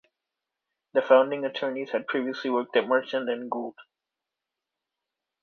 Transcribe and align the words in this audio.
The 0.93 1.03
founding 1.03 1.45
attorneys 1.45 1.91
had 1.91 2.07
previously 2.07 2.49
worked 2.49 2.75
at 2.75 2.87
Merchant 2.87 3.29
and 3.29 3.51
Gould. 3.51 3.77